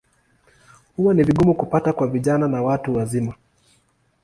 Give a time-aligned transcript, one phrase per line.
[0.97, 3.33] Huwa ni vigumu kupata kwa vijana na watu wazima.